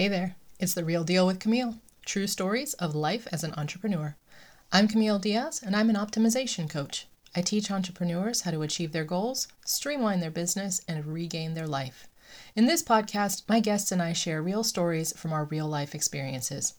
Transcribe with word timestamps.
Hey 0.00 0.06
there, 0.06 0.36
it's 0.60 0.74
The 0.74 0.84
Real 0.84 1.02
Deal 1.02 1.26
with 1.26 1.40
Camille 1.40 1.74
True 2.06 2.28
Stories 2.28 2.74
of 2.74 2.94
Life 2.94 3.26
as 3.32 3.42
an 3.42 3.52
Entrepreneur. 3.56 4.14
I'm 4.70 4.86
Camille 4.86 5.18
Diaz, 5.18 5.60
and 5.60 5.74
I'm 5.74 5.90
an 5.90 5.96
optimization 5.96 6.70
coach. 6.70 7.08
I 7.34 7.42
teach 7.42 7.68
entrepreneurs 7.68 8.42
how 8.42 8.52
to 8.52 8.62
achieve 8.62 8.92
their 8.92 9.04
goals, 9.04 9.48
streamline 9.64 10.20
their 10.20 10.30
business, 10.30 10.82
and 10.86 11.04
regain 11.04 11.54
their 11.54 11.66
life. 11.66 12.06
In 12.54 12.66
this 12.66 12.80
podcast, 12.80 13.42
my 13.48 13.58
guests 13.58 13.90
and 13.90 14.00
I 14.00 14.12
share 14.12 14.40
real 14.40 14.62
stories 14.62 15.12
from 15.16 15.32
our 15.32 15.46
real 15.46 15.66
life 15.66 15.96
experiences. 15.96 16.74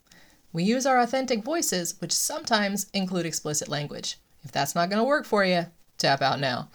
We 0.54 0.64
use 0.64 0.86
our 0.86 1.02
authentic 1.02 1.44
voices, 1.44 2.00
which 2.00 2.14
sometimes 2.14 2.90
include 2.94 3.26
explicit 3.26 3.68
language. 3.68 4.18
If 4.46 4.54
that's 4.54 4.76
not 4.76 4.90
going 4.90 5.02
to 5.02 5.04
work 5.04 5.26
for 5.26 5.44
you, 5.44 5.66
tap 5.98 6.22
out 6.22 6.40
now. 6.40 6.70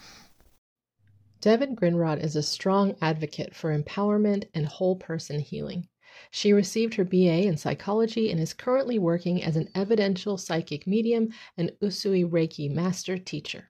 Devin 1.41 1.75
Grindrod 1.75 2.23
is 2.23 2.35
a 2.35 2.43
strong 2.43 2.95
advocate 3.01 3.55
for 3.55 3.75
empowerment 3.75 4.43
and 4.53 4.67
whole 4.67 4.95
person 4.95 5.39
healing. 5.39 5.87
She 6.31 6.53
received 6.53 6.95
her 6.95 7.03
BA 7.03 7.45
in 7.45 7.57
psychology 7.57 8.31
and 8.31 8.39
is 8.39 8.53
currently 8.53 8.97
working 8.99 9.43
as 9.43 9.55
an 9.55 9.69
evidential 9.75 10.37
psychic 10.37 10.87
medium 10.87 11.29
and 11.57 11.71
Usui 11.81 12.23
Reiki 12.29 12.69
master 12.69 13.17
teacher. 13.17 13.69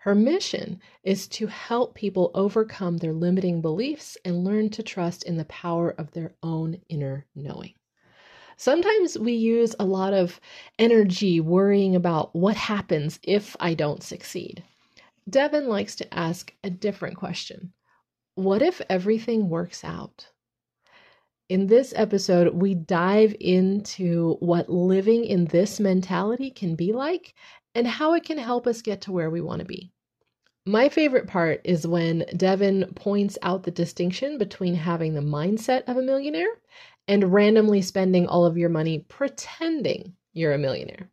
Her 0.00 0.14
mission 0.14 0.80
is 1.02 1.26
to 1.28 1.46
help 1.46 1.94
people 1.94 2.30
overcome 2.34 2.96
their 2.98 3.12
limiting 3.12 3.60
beliefs 3.60 4.16
and 4.24 4.44
learn 4.44 4.70
to 4.70 4.82
trust 4.82 5.22
in 5.22 5.36
the 5.36 5.44
power 5.44 5.90
of 5.90 6.12
their 6.12 6.34
own 6.42 6.80
inner 6.88 7.26
knowing. 7.34 7.74
Sometimes 8.56 9.18
we 9.18 9.32
use 9.32 9.74
a 9.78 9.84
lot 9.84 10.12
of 10.12 10.40
energy 10.78 11.40
worrying 11.40 11.96
about 11.96 12.34
what 12.34 12.56
happens 12.56 13.18
if 13.22 13.56
I 13.58 13.74
don't 13.74 14.02
succeed. 14.02 14.62
Devin 15.28 15.68
likes 15.68 15.96
to 15.96 16.14
ask 16.14 16.52
a 16.64 16.70
different 16.70 17.16
question 17.16 17.72
What 18.34 18.62
if 18.62 18.80
everything 18.88 19.48
works 19.48 19.84
out? 19.84 20.28
In 21.52 21.66
this 21.66 21.92
episode, 21.94 22.54
we 22.54 22.74
dive 22.74 23.36
into 23.38 24.38
what 24.40 24.70
living 24.70 25.26
in 25.26 25.44
this 25.44 25.78
mentality 25.78 26.50
can 26.50 26.76
be 26.76 26.94
like 26.94 27.34
and 27.74 27.86
how 27.86 28.14
it 28.14 28.24
can 28.24 28.38
help 28.38 28.66
us 28.66 28.80
get 28.80 29.02
to 29.02 29.12
where 29.12 29.28
we 29.28 29.42
want 29.42 29.58
to 29.58 29.66
be. 29.66 29.92
My 30.64 30.88
favorite 30.88 31.26
part 31.26 31.60
is 31.62 31.86
when 31.86 32.24
Devin 32.34 32.94
points 32.94 33.36
out 33.42 33.64
the 33.64 33.70
distinction 33.70 34.38
between 34.38 34.74
having 34.74 35.12
the 35.12 35.20
mindset 35.20 35.82
of 35.88 35.98
a 35.98 36.02
millionaire 36.02 36.58
and 37.06 37.34
randomly 37.34 37.82
spending 37.82 38.26
all 38.26 38.46
of 38.46 38.56
your 38.56 38.70
money 38.70 39.00
pretending 39.00 40.14
you're 40.32 40.54
a 40.54 40.58
millionaire. 40.58 41.10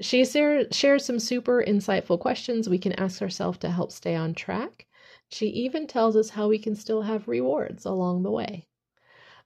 She 0.00 0.24
shares 0.24 1.04
some 1.04 1.18
super 1.18 1.64
insightful 1.66 2.20
questions 2.20 2.68
we 2.68 2.78
can 2.78 2.92
ask 2.92 3.20
ourselves 3.20 3.58
to 3.58 3.70
help 3.72 3.90
stay 3.90 4.14
on 4.14 4.32
track. 4.32 4.86
She 5.28 5.46
even 5.48 5.88
tells 5.88 6.14
us 6.14 6.30
how 6.30 6.46
we 6.46 6.60
can 6.60 6.76
still 6.76 7.02
have 7.02 7.26
rewards 7.26 7.84
along 7.84 8.22
the 8.22 8.30
way. 8.30 8.68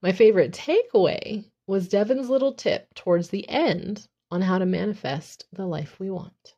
My 0.03 0.13
favorite 0.13 0.53
takeaway 0.53 1.45
was 1.67 1.89
Devin's 1.89 2.31
little 2.31 2.55
tip 2.55 2.87
towards 2.95 3.29
the 3.29 3.47
end 3.51 4.09
on 4.31 4.41
how 4.41 4.57
to 4.57 4.65
manifest 4.65 5.45
the 5.53 5.67
life 5.67 6.01
we 6.01 6.11
want. 6.11 6.55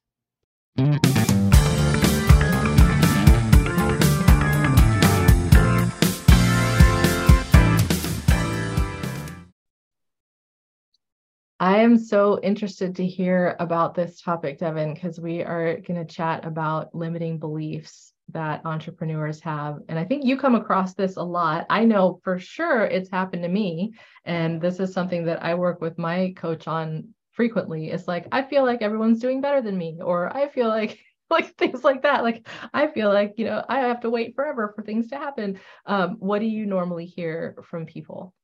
I 11.58 11.78
am 11.78 11.98
so 11.98 12.38
interested 12.44 12.94
to 12.96 13.06
hear 13.06 13.56
about 13.58 13.96
this 13.96 14.20
topic, 14.20 14.60
Devin, 14.60 14.94
because 14.94 15.18
we 15.18 15.42
are 15.42 15.78
going 15.78 15.98
to 15.98 16.04
chat 16.04 16.44
about 16.44 16.94
limiting 16.94 17.40
beliefs 17.40 18.12
that 18.32 18.64
entrepreneurs 18.64 19.40
have. 19.40 19.78
And 19.88 19.98
I 19.98 20.04
think 20.04 20.24
you 20.24 20.36
come 20.36 20.54
across 20.54 20.94
this 20.94 21.16
a 21.16 21.22
lot. 21.22 21.66
I 21.70 21.84
know 21.84 22.20
for 22.22 22.38
sure 22.38 22.84
it's 22.84 23.10
happened 23.10 23.42
to 23.42 23.48
me. 23.48 23.94
And 24.24 24.60
this 24.60 24.80
is 24.80 24.92
something 24.92 25.24
that 25.26 25.42
I 25.42 25.54
work 25.54 25.80
with 25.80 25.98
my 25.98 26.32
coach 26.36 26.66
on 26.66 27.08
frequently. 27.32 27.90
It's 27.90 28.08
like, 28.08 28.26
I 28.32 28.42
feel 28.42 28.64
like 28.64 28.82
everyone's 28.82 29.20
doing 29.20 29.40
better 29.40 29.62
than 29.62 29.76
me, 29.76 29.98
or 30.02 30.34
I 30.34 30.48
feel 30.48 30.68
like, 30.68 30.98
like 31.30 31.56
things 31.56 31.82
like 31.82 32.02
that. 32.02 32.22
Like, 32.22 32.46
I 32.74 32.88
feel 32.88 33.08
like, 33.08 33.34
you 33.36 33.46
know, 33.46 33.64
I 33.68 33.80
have 33.80 34.00
to 34.00 34.10
wait 34.10 34.34
forever 34.34 34.72
for 34.76 34.82
things 34.82 35.08
to 35.08 35.16
happen. 35.16 35.58
Um, 35.86 36.16
what 36.18 36.40
do 36.40 36.46
you 36.46 36.66
normally 36.66 37.06
hear 37.06 37.56
from 37.68 37.86
people? 37.86 38.34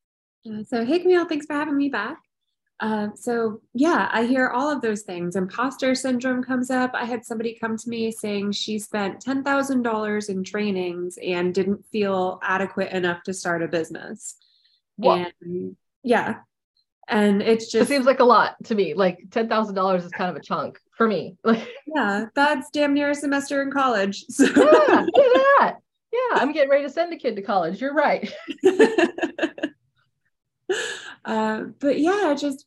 Uh, 0.48 0.62
so, 0.64 0.84
hey, 0.84 1.00
Camille, 1.00 1.26
thanks 1.26 1.46
for 1.46 1.52
having 1.52 1.76
me 1.76 1.90
back. 1.90 2.18
Uh, 2.80 3.08
so 3.14 3.60
yeah, 3.74 4.08
I 4.12 4.24
hear 4.24 4.48
all 4.48 4.70
of 4.70 4.80
those 4.80 5.02
things. 5.02 5.34
Imposter 5.34 5.94
syndrome 5.94 6.44
comes 6.44 6.70
up. 6.70 6.92
I 6.94 7.04
had 7.04 7.24
somebody 7.24 7.58
come 7.60 7.76
to 7.76 7.88
me 7.88 8.12
saying 8.12 8.52
she 8.52 8.78
spent 8.78 9.20
ten 9.20 9.42
thousand 9.42 9.82
dollars 9.82 10.28
in 10.28 10.44
trainings 10.44 11.18
and 11.22 11.52
didn't 11.52 11.84
feel 11.86 12.38
adequate 12.42 12.92
enough 12.92 13.24
to 13.24 13.34
start 13.34 13.62
a 13.62 13.68
business. 13.68 14.36
What? 14.96 15.32
And 15.42 15.76
yeah, 16.04 16.36
and 17.08 17.42
it's 17.42 17.70
just 17.70 17.90
it 17.90 17.92
seems 17.92 18.06
like 18.06 18.20
a 18.20 18.24
lot 18.24 18.54
to 18.64 18.74
me. 18.76 18.94
Like 18.94 19.18
ten 19.30 19.48
thousand 19.48 19.74
dollars 19.74 20.04
is 20.04 20.12
kind 20.12 20.30
of 20.30 20.36
a 20.36 20.40
chunk 20.40 20.78
for 20.96 21.08
me. 21.08 21.36
Like 21.44 21.66
yeah, 21.86 22.26
that's 22.34 22.70
damn 22.70 22.94
near 22.94 23.10
a 23.10 23.14
semester 23.14 23.62
in 23.62 23.72
college. 23.72 24.24
So. 24.30 24.44
Yeah, 24.44 24.52
look 24.52 25.26
at 25.26 25.42
that. 25.58 25.76
Yeah, 26.12 26.40
I'm 26.40 26.52
getting 26.52 26.70
ready 26.70 26.84
to 26.84 26.90
send 26.90 27.12
a 27.12 27.16
kid 27.16 27.36
to 27.36 27.42
college. 27.42 27.80
You're 27.80 27.94
right. 27.94 28.32
uh, 31.24 31.64
but 31.78 31.98
yeah, 31.98 32.34
just 32.38 32.66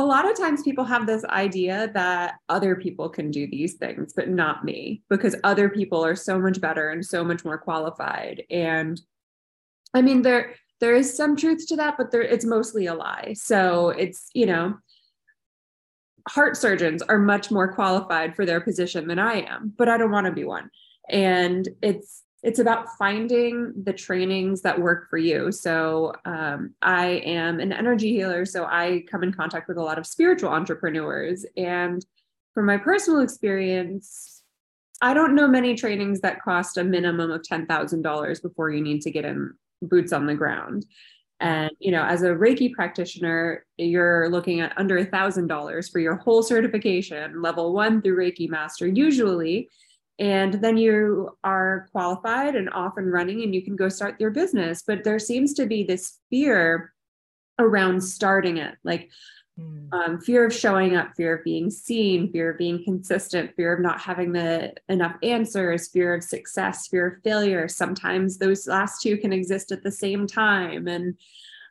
a 0.00 0.04
lot 0.04 0.28
of 0.28 0.36
times 0.36 0.62
people 0.62 0.84
have 0.84 1.06
this 1.06 1.24
idea 1.26 1.90
that 1.92 2.36
other 2.48 2.74
people 2.74 3.10
can 3.10 3.30
do 3.30 3.46
these 3.46 3.74
things, 3.74 4.14
but 4.14 4.30
not 4.30 4.64
me, 4.64 5.02
because 5.10 5.36
other 5.44 5.68
people 5.68 6.02
are 6.04 6.16
so 6.16 6.38
much 6.38 6.58
better 6.58 6.88
and 6.88 7.04
so 7.04 7.22
much 7.22 7.44
more 7.44 7.58
qualified. 7.58 8.42
And 8.50 8.98
I 9.92 10.00
mean, 10.00 10.22
there 10.22 10.54
there 10.80 10.94
is 10.94 11.14
some 11.14 11.36
truth 11.36 11.66
to 11.68 11.76
that, 11.76 11.96
but 11.98 12.10
there 12.10 12.22
it's 12.22 12.46
mostly 12.46 12.86
a 12.86 12.94
lie. 12.94 13.34
So 13.36 13.90
it's 13.90 14.30
you 14.32 14.46
know, 14.46 14.78
heart 16.28 16.56
surgeons 16.56 17.02
are 17.02 17.18
much 17.18 17.50
more 17.50 17.70
qualified 17.72 18.34
for 18.34 18.46
their 18.46 18.60
position 18.60 19.06
than 19.06 19.18
I 19.18 19.42
am, 19.42 19.74
but 19.76 19.88
I 19.88 19.98
don't 19.98 20.12
want 20.12 20.26
to 20.26 20.32
be 20.32 20.44
one. 20.44 20.70
And 21.10 21.68
it's 21.82 22.22
it's 22.42 22.58
about 22.58 22.96
finding 22.96 23.72
the 23.84 23.92
trainings 23.92 24.62
that 24.62 24.80
work 24.80 25.10
for 25.10 25.18
you. 25.18 25.52
So, 25.52 26.14
um, 26.24 26.74
I 26.80 27.22
am 27.24 27.60
an 27.60 27.72
energy 27.72 28.12
healer, 28.12 28.44
so 28.46 28.64
I 28.64 29.04
come 29.10 29.22
in 29.22 29.32
contact 29.32 29.68
with 29.68 29.76
a 29.76 29.82
lot 29.82 29.98
of 29.98 30.06
spiritual 30.06 30.50
entrepreneurs. 30.50 31.44
And 31.56 32.04
from 32.54 32.66
my 32.66 32.78
personal 32.78 33.20
experience, 33.20 34.42
I 35.02 35.14
don't 35.14 35.34
know 35.34 35.48
many 35.48 35.74
trainings 35.74 36.20
that 36.20 36.42
cost 36.42 36.76
a 36.76 36.84
minimum 36.84 37.30
of 37.30 37.42
$10,000 37.42 38.42
before 38.42 38.70
you 38.70 38.82
need 38.82 39.00
to 39.02 39.10
get 39.10 39.24
in 39.24 39.52
boots 39.82 40.12
on 40.12 40.26
the 40.26 40.34
ground. 40.34 40.86
And, 41.40 41.70
you 41.78 41.90
know, 41.90 42.04
as 42.04 42.22
a 42.22 42.28
Reiki 42.28 42.70
practitioner, 42.72 43.64
you're 43.78 44.28
looking 44.28 44.60
at 44.60 44.76
under 44.76 44.98
a 44.98 45.06
$1,000 45.06 45.90
for 45.90 45.98
your 45.98 46.16
whole 46.16 46.42
certification, 46.42 47.40
level 47.40 47.72
one 47.72 48.02
through 48.02 48.16
Reiki 48.16 48.48
master, 48.48 48.86
usually 48.86 49.70
and 50.20 50.52
then 50.54 50.76
you 50.76 51.34
are 51.42 51.88
qualified 51.92 52.54
and 52.54 52.68
off 52.70 52.98
and 52.98 53.10
running 53.10 53.42
and 53.42 53.54
you 53.54 53.62
can 53.62 53.74
go 53.74 53.88
start 53.88 54.20
your 54.20 54.30
business. 54.30 54.82
But 54.86 55.02
there 55.02 55.18
seems 55.18 55.54
to 55.54 55.64
be 55.64 55.82
this 55.82 56.18
fear 56.28 56.92
around 57.58 58.02
starting 58.02 58.58
it 58.58 58.74
like 58.84 59.10
mm. 59.58 59.92
um, 59.92 60.20
fear 60.20 60.46
of 60.46 60.52
showing 60.52 60.94
up 60.94 61.12
fear 61.16 61.36
of 61.36 61.44
being 61.44 61.70
seen 61.70 62.30
fear 62.32 62.50
of 62.50 62.58
being 62.58 62.82
consistent 62.84 63.54
fear 63.54 63.74
of 63.74 63.80
not 63.80 64.00
having 64.00 64.32
the 64.32 64.72
enough 64.88 65.14
answers 65.22 65.88
fear 65.88 66.14
of 66.14 66.22
success 66.22 66.86
fear 66.86 67.06
of 67.06 67.22
failure. 67.22 67.66
Sometimes 67.66 68.38
those 68.38 68.66
last 68.66 69.00
two 69.02 69.16
can 69.16 69.32
exist 69.32 69.72
at 69.72 69.82
the 69.82 69.90
same 69.90 70.26
time. 70.26 70.86
And 70.86 71.16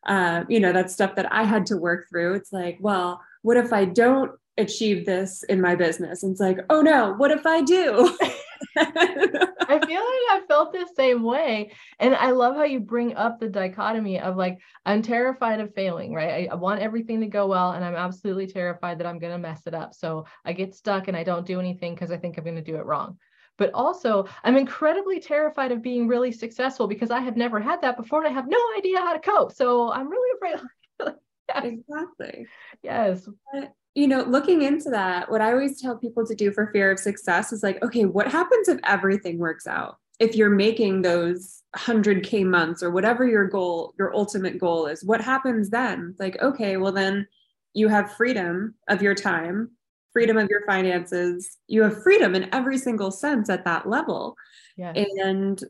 uh, 0.07 0.43
you 0.47 0.59
know 0.59 0.71
that's 0.73 0.93
stuff 0.93 1.13
that 1.15 1.31
i 1.31 1.43
had 1.43 1.67
to 1.67 1.77
work 1.77 2.07
through. 2.09 2.33
It's 2.33 2.51
like 2.51 2.77
well 2.79 3.21
what 3.41 3.57
if 3.57 3.71
i 3.73 3.85
don't 3.85 4.31
achieve 4.59 5.05
this 5.05 5.43
in 5.43 5.61
my 5.61 5.75
business. 5.75 6.23
And 6.23 6.31
it's 6.31 6.41
like, 6.41 6.59
oh 6.69 6.81
no, 6.81 7.13
what 7.13 7.31
if 7.31 7.45
I 7.45 7.61
do? 7.61 8.15
I 8.77 9.79
feel 9.85 10.01
like 10.01 10.29
I 10.31 10.41
felt 10.47 10.73
the 10.73 10.87
same 10.95 11.23
way. 11.23 11.71
And 11.99 12.15
I 12.15 12.31
love 12.31 12.55
how 12.55 12.63
you 12.63 12.79
bring 12.79 13.15
up 13.15 13.39
the 13.39 13.47
dichotomy 13.47 14.19
of 14.19 14.35
like, 14.35 14.59
I'm 14.85 15.01
terrified 15.01 15.59
of 15.59 15.73
failing, 15.73 16.13
right? 16.13 16.49
I, 16.49 16.51
I 16.51 16.55
want 16.55 16.81
everything 16.81 17.21
to 17.21 17.27
go 17.27 17.47
well, 17.47 17.71
and 17.71 17.83
I'm 17.83 17.95
absolutely 17.95 18.47
terrified 18.47 18.99
that 18.99 19.07
I'm 19.07 19.19
going 19.19 19.33
to 19.33 19.39
mess 19.39 19.65
it 19.67 19.73
up. 19.73 19.93
So 19.93 20.25
I 20.45 20.53
get 20.53 20.75
stuck 20.75 21.07
and 21.07 21.17
I 21.17 21.23
don't 21.23 21.45
do 21.45 21.59
anything 21.59 21.93
because 21.93 22.11
I 22.11 22.17
think 22.17 22.37
I'm 22.37 22.43
going 22.43 22.55
to 22.55 22.61
do 22.61 22.77
it 22.77 22.85
wrong. 22.85 23.17
But 23.57 23.73
also, 23.73 24.25
I'm 24.43 24.55
incredibly 24.55 25.19
terrified 25.19 25.71
of 25.71 25.81
being 25.81 26.07
really 26.07 26.31
successful 26.31 26.87
because 26.87 27.11
I 27.11 27.19
have 27.19 27.35
never 27.35 27.59
had 27.59 27.81
that 27.81 27.97
before 27.97 28.23
and 28.23 28.29
I 28.29 28.33
have 28.33 28.47
no 28.47 28.59
idea 28.77 28.99
how 28.99 29.13
to 29.13 29.19
cope. 29.19 29.51
So 29.51 29.91
I'm 29.91 30.09
really 30.09 30.31
afraid. 30.37 30.65
yes. 30.99 31.15
Exactly. 31.63 32.45
Yes. 32.83 33.27
But 33.51 33.73
you 33.99 34.07
know, 34.07 34.21
looking 34.21 34.61
into 34.61 34.89
that, 34.91 35.29
what 35.29 35.41
I 35.41 35.51
always 35.51 35.81
tell 35.81 35.97
people 35.97 36.25
to 36.25 36.33
do 36.33 36.53
for 36.53 36.71
fear 36.71 36.89
of 36.89 36.99
success 36.99 37.51
is 37.51 37.63
like, 37.63 37.83
okay, 37.83 38.05
what 38.05 38.31
happens 38.31 38.69
if 38.69 38.79
everything 38.85 39.37
works 39.37 39.67
out? 39.67 39.97
If 40.19 40.35
you're 40.35 40.49
making 40.49 41.01
those 41.01 41.63
100K 41.75 42.45
months 42.45 42.81
or 42.81 42.91
whatever 42.91 43.27
your 43.27 43.45
goal, 43.45 43.93
your 43.99 44.15
ultimate 44.15 44.57
goal 44.57 44.87
is, 44.87 45.03
what 45.03 45.19
happens 45.19 45.69
then? 45.69 46.15
Like, 46.17 46.41
okay, 46.41 46.77
well, 46.77 46.93
then 46.93 47.27
you 47.73 47.89
have 47.89 48.15
freedom 48.15 48.73
of 48.87 49.01
your 49.01 49.15
time, 49.15 49.71
freedom 50.13 50.37
of 50.37 50.47
your 50.49 50.65
finances. 50.65 51.57
You 51.67 51.83
have 51.83 52.01
freedom 52.01 52.35
in 52.35 52.53
every 52.53 52.77
single 52.77 53.11
sense 53.11 53.49
at 53.49 53.65
that 53.65 53.85
level. 53.85 54.37
Yes. 54.77 54.95
And 54.95 55.61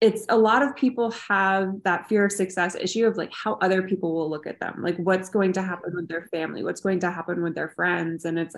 it's 0.00 0.24
a 0.28 0.36
lot 0.36 0.62
of 0.62 0.76
people 0.76 1.10
have 1.10 1.72
that 1.82 2.08
fear 2.08 2.24
of 2.24 2.32
success 2.32 2.76
issue 2.76 3.06
of 3.06 3.16
like 3.16 3.32
how 3.32 3.54
other 3.54 3.82
people 3.82 4.14
will 4.14 4.30
look 4.30 4.46
at 4.46 4.60
them 4.60 4.80
like 4.82 4.96
what's 4.98 5.28
going 5.28 5.52
to 5.52 5.62
happen 5.62 5.94
with 5.94 6.08
their 6.08 6.28
family 6.30 6.62
what's 6.62 6.80
going 6.80 7.00
to 7.00 7.10
happen 7.10 7.42
with 7.42 7.54
their 7.54 7.70
friends 7.70 8.24
and 8.24 8.38
it's 8.38 8.54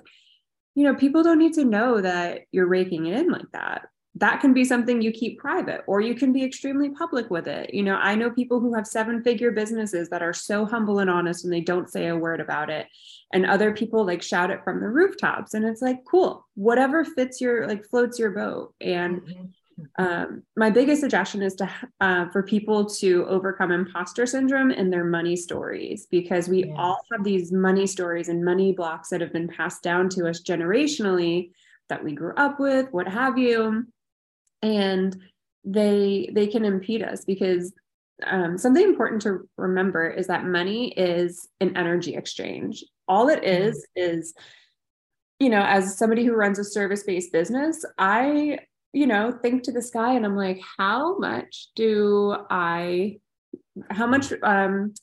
you 0.75 0.84
know 0.84 0.94
people 0.94 1.22
don't 1.22 1.38
need 1.38 1.54
to 1.54 1.64
know 1.64 2.00
that 2.00 2.42
you're 2.52 2.66
raking 2.66 3.06
it 3.06 3.19
in 3.19 3.31
like 3.31 3.50
that. 3.52 3.88
That 4.16 4.40
can 4.40 4.52
be 4.52 4.64
something 4.64 5.00
you 5.00 5.12
keep 5.12 5.38
private 5.38 5.82
or 5.87 6.00
you 6.00 6.14
can 6.14 6.32
be 6.32 6.42
extremely 6.44 6.90
public 6.90 7.31
with 7.31 7.46
it. 7.46 7.72
You 7.72 7.82
know 7.82 7.96
i 7.96 8.14
know 8.14 8.31
people 8.31 8.60
who 8.60 8.75
have 8.75 8.87
seven 8.87 9.22
figure 9.22 9.50
businesses 9.50 10.08
that 10.08 10.22
are 10.22 10.32
so 10.32 10.64
humble 10.64 10.98
and 10.98 11.10
honest 11.10 11.44
and 11.44 11.52
they 11.52 11.60
don't 11.60 11.90
say 11.90 12.08
a 12.08 12.16
word 12.16 12.40
about 12.40 12.70
it 12.70 12.87
and 13.32 13.46
other 13.46 13.72
people 13.72 14.04
like 14.04 14.22
shout 14.22 14.50
it 14.50 14.64
from 14.64 14.81
the 14.81 14.88
rooftops 14.88 15.54
and 15.54 15.64
it's 15.64 15.82
like 15.82 16.00
cool 16.10 16.46
whatever 16.54 17.04
fits 17.04 17.40
your 17.40 17.66
like 17.69 17.84
floats 17.87 18.19
your 18.19 18.31
boat 18.31 18.75
and 18.81 19.20
mm-hmm 19.20 19.44
um, 19.98 20.42
my 20.56 20.70
biggest 20.70 21.00
suggestion 21.00 21.42
is 21.42 21.54
to 21.56 21.70
uh, 22.00 22.28
for 22.30 22.42
people 22.42 22.84
to 22.86 23.26
overcome 23.26 23.72
imposter 23.72 24.26
syndrome 24.26 24.70
in 24.70 24.90
their 24.90 25.04
money 25.04 25.36
stories 25.36 26.06
because 26.10 26.48
we 26.48 26.64
yeah. 26.64 26.74
all 26.76 27.00
have 27.12 27.24
these 27.24 27.52
money 27.52 27.86
stories 27.86 28.28
and 28.28 28.44
money 28.44 28.72
blocks 28.72 29.08
that 29.10 29.20
have 29.20 29.32
been 29.32 29.48
passed 29.48 29.82
down 29.82 30.08
to 30.10 30.28
us 30.28 30.42
generationally 30.42 31.50
that 31.88 32.02
we 32.02 32.12
grew 32.12 32.34
up 32.36 32.58
with 32.58 32.86
what 32.92 33.08
have 33.08 33.36
you 33.36 33.84
and 34.62 35.16
they 35.64 36.30
they 36.32 36.46
can 36.46 36.64
impede 36.64 37.02
us 37.02 37.24
because 37.24 37.72
um, 38.26 38.58
something 38.58 38.84
important 38.84 39.22
to 39.22 39.48
remember 39.56 40.08
is 40.08 40.26
that 40.26 40.44
money 40.44 40.92
is 40.92 41.48
an 41.60 41.76
energy 41.76 42.14
exchange 42.14 42.84
all 43.08 43.28
it 43.28 43.42
mm-hmm. 43.42 43.68
is 43.68 43.86
is 43.96 44.34
you 45.38 45.48
know 45.48 45.62
as 45.62 45.96
somebody 45.96 46.24
who 46.24 46.34
runs 46.34 46.58
a 46.58 46.64
service-based 46.64 47.32
business 47.32 47.84
i 47.98 48.58
you 48.92 49.06
know, 49.06 49.32
think 49.42 49.62
to 49.64 49.72
the 49.72 49.82
sky 49.82 50.14
and 50.14 50.25
I'm 50.25 50.37
like, 50.37 50.60
how 50.78 51.19
much 51.19 51.69
do 51.76 52.37
I, 52.50 53.19
how 53.90 54.06
much, 54.06 54.32
um, 54.42 54.94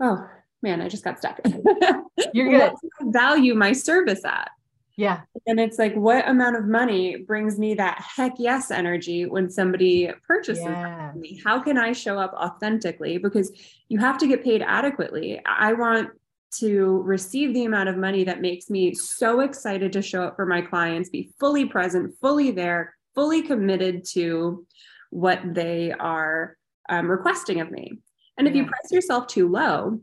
oh 0.00 0.26
man, 0.62 0.80
I 0.80 0.88
just 0.88 1.04
got 1.04 1.18
stuck. 1.18 1.40
You're 2.32 2.50
good. 2.50 2.72
value 3.02 3.54
my 3.54 3.72
service 3.72 4.24
at. 4.24 4.50
Yeah. 4.96 5.20
And 5.46 5.60
it's 5.60 5.78
like, 5.78 5.94
what 5.94 6.26
amount 6.26 6.56
of 6.56 6.64
money 6.64 7.16
brings 7.16 7.58
me 7.58 7.74
that 7.74 8.00
heck 8.00 8.32
yes 8.38 8.70
energy 8.70 9.26
when 9.26 9.50
somebody 9.50 10.10
purchases 10.26 10.64
yeah. 10.64 11.12
me? 11.14 11.40
How 11.44 11.60
can 11.60 11.76
I 11.76 11.92
show 11.92 12.18
up 12.18 12.32
authentically? 12.32 13.18
Because 13.18 13.52
you 13.88 13.98
have 13.98 14.16
to 14.18 14.26
get 14.26 14.42
paid 14.42 14.62
adequately. 14.62 15.40
I 15.44 15.74
want 15.74 16.10
to 16.58 17.02
receive 17.02 17.54
the 17.54 17.64
amount 17.64 17.88
of 17.88 17.96
money 17.96 18.24
that 18.24 18.40
makes 18.40 18.70
me 18.70 18.94
so 18.94 19.40
excited 19.40 19.92
to 19.92 20.02
show 20.02 20.22
up 20.22 20.36
for 20.36 20.46
my 20.46 20.60
clients, 20.60 21.10
be 21.10 21.30
fully 21.38 21.64
present, 21.64 22.14
fully 22.20 22.50
there, 22.50 22.94
fully 23.14 23.42
committed 23.42 24.04
to 24.12 24.66
what 25.10 25.40
they 25.44 25.92
are 25.92 26.56
um, 26.88 27.10
requesting 27.10 27.60
of 27.60 27.70
me. 27.70 27.98
And 28.38 28.46
if 28.46 28.54
you 28.54 28.64
price 28.64 28.90
yourself 28.90 29.26
too 29.26 29.48
low, 29.48 30.00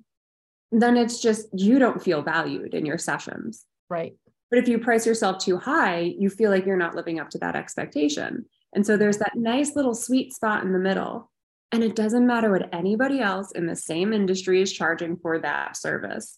then 0.71 0.97
it's 0.97 1.21
just 1.21 1.47
you 1.53 1.77
don't 1.77 2.01
feel 2.01 2.21
valued 2.21 2.73
in 2.73 2.85
your 2.85 2.97
sessions. 2.97 3.65
Right. 3.89 4.13
But 4.49 4.59
if 4.59 4.67
you 4.67 4.79
price 4.79 5.05
yourself 5.05 5.37
too 5.37 5.57
high, 5.57 5.99
you 5.99 6.29
feel 6.29 6.49
like 6.49 6.65
you're 6.65 6.77
not 6.77 6.95
living 6.95 7.19
up 7.19 7.29
to 7.31 7.37
that 7.39 7.55
expectation. 7.55 8.45
And 8.73 8.85
so 8.85 8.97
there's 8.97 9.19
that 9.19 9.35
nice 9.35 9.75
little 9.75 9.93
sweet 9.93 10.33
spot 10.33 10.63
in 10.63 10.73
the 10.73 10.79
middle 10.79 11.31
and 11.73 11.83
it 11.83 11.95
doesn't 11.95 12.27
matter 12.27 12.51
what 12.51 12.69
anybody 12.71 13.19
else 13.19 13.51
in 13.51 13.65
the 13.65 13.75
same 13.75 14.13
industry 14.13 14.61
is 14.61 14.71
charging 14.71 15.17
for 15.17 15.39
that 15.39 15.75
service. 15.75 16.37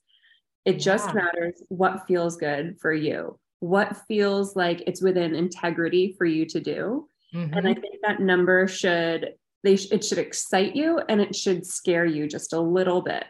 It 0.66 0.80
just 0.80 1.10
yeah. 1.10 1.14
matters 1.14 1.64
what 1.70 2.08
feels 2.08 2.38
good 2.38 2.78
for 2.82 2.92
you, 2.92 3.40
what 3.60 3.98
feels 4.08 4.56
like 4.56 4.84
it's 4.88 5.02
within 5.02 5.36
integrity 5.36 6.16
for 6.18 6.26
you 6.26 6.46
to 6.48 6.60
do. 6.60 7.08
Mm-hmm. 7.34 7.54
And 7.54 7.68
I 7.68 7.72
mm-hmm. 7.72 7.82
think 7.82 7.96
that 8.04 8.20
number 8.20 8.68
should 8.68 9.34
they 9.64 9.76
sh- 9.76 9.92
it 9.92 10.04
should 10.04 10.20
excite 10.20 10.76
you 10.76 11.00
and 11.10 11.20
it 11.20 11.36
should 11.36 11.66
scare 11.66 12.06
you 12.06 12.28
just 12.28 12.54
a 12.54 12.60
little 12.60 13.02
bit. 13.02 13.26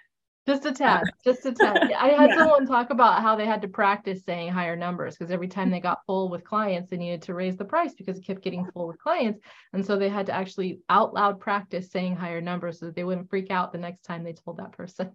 Just 0.47 0.65
a 0.65 0.71
tad, 0.71 1.03
just 1.23 1.43
a 1.45 1.51
tad. 1.51 1.91
I 1.99 2.09
had 2.09 2.29
yeah. 2.29 2.35
someone 2.37 2.67
talk 2.67 2.91
about 2.91 3.23
how 3.23 3.35
they 3.35 3.47
had 3.47 3.63
to 3.63 3.67
practice 3.67 4.23
saying 4.23 4.51
higher 4.51 4.75
numbers 4.75 5.15
because 5.15 5.31
every 5.31 5.47
time 5.47 5.71
they 5.71 5.79
got 5.79 6.05
full 6.05 6.29
with 6.29 6.43
clients, 6.43 6.91
they 6.91 6.97
needed 6.97 7.23
to 7.23 7.33
raise 7.33 7.57
the 7.57 7.65
price 7.65 7.95
because 7.95 8.17
it 8.19 8.25
kept 8.27 8.43
getting 8.43 8.69
full 8.71 8.87
with 8.87 8.99
clients. 8.99 9.39
And 9.73 9.83
so 9.83 9.97
they 9.97 10.09
had 10.09 10.27
to 10.27 10.33
actually 10.33 10.81
out 10.87 11.15
loud 11.15 11.39
practice 11.39 11.89
saying 11.89 12.15
higher 12.15 12.41
numbers 12.41 12.79
so 12.79 12.85
that 12.85 12.95
they 12.95 13.03
wouldn't 13.03 13.29
freak 13.29 13.49
out 13.49 13.71
the 13.71 13.79
next 13.79 14.03
time 14.03 14.23
they 14.23 14.33
told 14.33 14.57
that 14.57 14.73
person. 14.73 15.11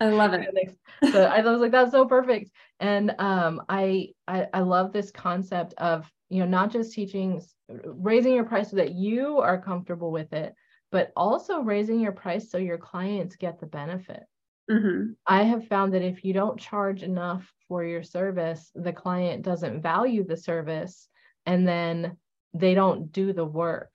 I 0.00 0.08
love 0.08 0.34
it. 0.34 0.78
so 1.12 1.24
I 1.24 1.40
was 1.40 1.60
like, 1.60 1.72
that's 1.72 1.92
so 1.92 2.06
perfect. 2.06 2.50
And 2.80 3.14
um, 3.18 3.62
I, 3.68 4.08
I 4.26 4.46
I 4.52 4.60
love 4.60 4.92
this 4.92 5.10
concept 5.10 5.74
of 5.74 6.10
you 6.28 6.40
know 6.40 6.46
not 6.46 6.72
just 6.72 6.92
teaching 6.92 7.40
raising 7.68 8.34
your 8.34 8.44
price 8.44 8.70
so 8.70 8.76
that 8.76 8.92
you 8.92 9.38
are 9.38 9.60
comfortable 9.60 10.10
with 10.10 10.32
it, 10.32 10.54
but 10.90 11.12
also 11.16 11.60
raising 11.60 12.00
your 12.00 12.12
price 12.12 12.50
so 12.50 12.58
your 12.58 12.78
clients 12.78 13.36
get 13.36 13.60
the 13.60 13.66
benefit. 13.66 14.22
Mm-hmm. 14.70 15.12
I 15.26 15.42
have 15.42 15.68
found 15.68 15.94
that 15.94 16.02
if 16.02 16.24
you 16.24 16.32
don't 16.32 16.58
charge 16.58 17.02
enough 17.02 17.50
for 17.68 17.84
your 17.84 18.02
service, 18.02 18.70
the 18.74 18.92
client 18.92 19.42
doesn't 19.42 19.82
value 19.82 20.24
the 20.24 20.36
service 20.36 21.08
and 21.46 21.66
then 21.68 22.16
they 22.54 22.74
don't 22.74 23.12
do 23.12 23.32
the 23.32 23.44
work. 23.44 23.92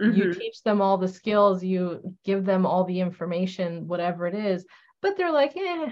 Mm-hmm. 0.00 0.18
You 0.18 0.34
teach 0.34 0.62
them 0.62 0.80
all 0.80 0.98
the 0.98 1.08
skills, 1.08 1.62
you 1.62 2.16
give 2.24 2.44
them 2.44 2.66
all 2.66 2.84
the 2.84 3.00
information, 3.00 3.86
whatever 3.86 4.26
it 4.26 4.34
is, 4.34 4.66
but 5.02 5.16
they're 5.16 5.32
like, 5.32 5.56
eh, 5.56 5.90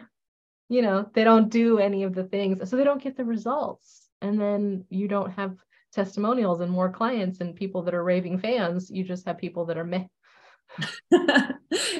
you 0.68 0.82
know, 0.82 1.10
they 1.12 1.24
don't 1.24 1.50
do 1.50 1.78
any 1.78 2.04
of 2.04 2.14
the 2.14 2.24
things. 2.24 2.70
So 2.70 2.76
they 2.76 2.84
don't 2.84 3.02
get 3.02 3.16
the 3.16 3.24
results. 3.24 4.08
And 4.22 4.40
then 4.40 4.84
you 4.88 5.08
don't 5.08 5.32
have 5.32 5.56
testimonials 5.92 6.60
and 6.60 6.70
more 6.70 6.90
clients 6.90 7.40
and 7.40 7.54
people 7.54 7.82
that 7.82 7.94
are 7.94 8.04
raving 8.04 8.38
fans. 8.38 8.90
You 8.90 9.04
just 9.04 9.26
have 9.26 9.38
people 9.38 9.66
that 9.66 9.76
are 9.76 9.84
meh 9.84 10.04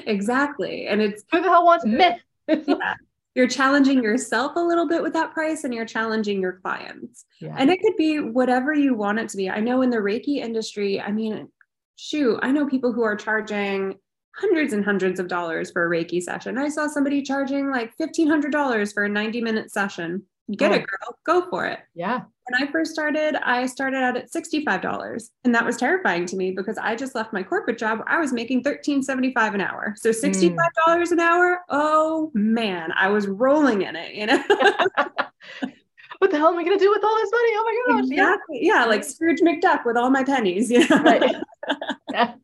exactly. 0.05 0.87
And 0.87 1.01
it's 1.01 1.23
who 1.31 1.41
the 1.41 1.49
hell 1.49 1.65
wants 1.65 1.85
myth? 1.85 2.21
yeah. 2.47 2.95
You're 3.33 3.47
challenging 3.47 4.03
yourself 4.03 4.53
a 4.55 4.59
little 4.59 4.87
bit 4.87 5.01
with 5.01 5.13
that 5.13 5.31
price 5.31 5.63
and 5.63 5.73
you're 5.73 5.85
challenging 5.85 6.41
your 6.41 6.53
clients. 6.53 7.25
Yeah. 7.39 7.55
And 7.57 7.69
it 7.69 7.81
could 7.81 7.95
be 7.95 8.19
whatever 8.19 8.73
you 8.73 8.93
want 8.93 9.19
it 9.19 9.29
to 9.29 9.37
be. 9.37 9.49
I 9.49 9.61
know 9.61 9.81
in 9.81 9.89
the 9.89 9.97
Reiki 9.97 10.37
industry, 10.37 10.99
I 10.99 11.11
mean, 11.11 11.47
shoot, 11.95 12.39
I 12.41 12.51
know 12.51 12.67
people 12.67 12.91
who 12.91 13.03
are 13.03 13.15
charging 13.15 13.95
hundreds 14.35 14.73
and 14.73 14.83
hundreds 14.83 15.19
of 15.19 15.27
dollars 15.27 15.71
for 15.71 15.85
a 15.85 15.89
Reiki 15.89 16.21
session. 16.21 16.57
I 16.57 16.69
saw 16.69 16.87
somebody 16.87 17.21
charging 17.21 17.69
like 17.69 17.95
$1,500 17.97 18.93
for 18.93 19.03
a 19.03 19.09
90 19.09 19.41
minute 19.41 19.71
session. 19.71 20.23
Get 20.55 20.71
oh. 20.71 20.75
it, 20.75 20.87
girl. 20.87 21.17
Go 21.25 21.49
for 21.49 21.65
it. 21.65 21.79
Yeah 21.93 22.21
when 22.51 22.67
I 22.67 22.71
first 22.71 22.91
started, 22.91 23.35
I 23.43 23.65
started 23.65 23.97
out 23.97 24.17
at 24.17 24.31
$65. 24.31 25.29
And 25.43 25.55
that 25.55 25.65
was 25.65 25.77
terrifying 25.77 26.25
to 26.27 26.35
me 26.35 26.51
because 26.51 26.77
I 26.77 26.95
just 26.95 27.15
left 27.15 27.33
my 27.33 27.43
corporate 27.43 27.77
job. 27.77 27.99
I 28.07 28.19
was 28.19 28.33
making 28.33 28.63
$13.75 28.63 29.55
an 29.55 29.61
hour. 29.61 29.93
So 29.97 30.09
$65 30.09 30.55
mm. 30.57 31.11
an 31.11 31.19
hour. 31.19 31.59
Oh 31.69 32.31
man, 32.33 32.91
I 32.93 33.09
was 33.09 33.27
rolling 33.27 33.83
in 33.83 33.95
it, 33.95 34.15
you 34.15 34.25
know? 34.25 34.43
what 36.19 36.31
the 36.31 36.37
hell 36.37 36.49
am 36.49 36.59
I 36.59 36.63
going 36.63 36.77
to 36.77 36.83
do 36.83 36.91
with 36.91 37.03
all 37.03 37.15
this 37.15 37.31
money? 37.31 37.49
Oh 37.53 37.83
my 37.87 37.93
gosh. 37.93 38.09
Exactly. 38.09 38.59
Yeah. 38.61 38.73
yeah. 38.75 38.85
Like 38.85 39.03
Scrooge 39.03 39.41
McDuck 39.41 39.85
with 39.85 39.97
all 39.97 40.09
my 40.09 40.23
pennies, 40.23 40.69
you 40.71 40.87
know? 40.87 41.01
right. 41.03 41.35
yes. 42.11 42.37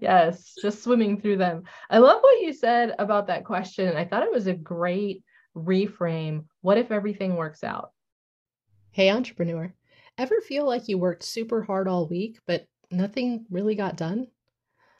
Yes. 0.00 0.54
Just 0.60 0.82
swimming 0.82 1.20
through 1.20 1.38
them. 1.38 1.64
I 1.88 1.98
love 1.98 2.20
what 2.20 2.40
you 2.40 2.52
said 2.52 2.94
about 2.98 3.26
that 3.28 3.44
question. 3.44 3.96
I 3.96 4.04
thought 4.04 4.22
it 4.22 4.32
was 4.32 4.46
a 4.46 4.54
great 4.54 5.24
reframe. 5.56 6.44
What 6.60 6.78
if 6.78 6.90
everything 6.90 7.36
works 7.36 7.64
out? 7.64 7.92
Hey, 8.92 9.10
entrepreneur, 9.10 9.72
ever 10.18 10.40
feel 10.40 10.66
like 10.66 10.88
you 10.88 10.98
worked 10.98 11.22
super 11.22 11.62
hard 11.62 11.88
all 11.88 12.06
week, 12.06 12.38
but 12.46 12.66
nothing 12.90 13.46
really 13.50 13.74
got 13.74 13.96
done? 13.96 14.26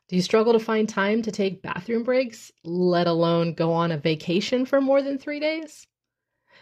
Do 0.08 0.16
you 0.16 0.22
struggle 0.22 0.52
to 0.54 0.58
find 0.58 0.88
time 0.88 1.22
to 1.22 1.30
take 1.30 1.62
bathroom 1.62 2.02
breaks, 2.02 2.50
let 2.64 3.06
alone 3.06 3.54
go 3.54 3.72
on 3.72 3.92
a 3.92 3.96
vacation 3.96 4.64
for 4.66 4.80
more 4.80 5.02
than 5.02 5.18
three 5.18 5.38
days? 5.38 5.86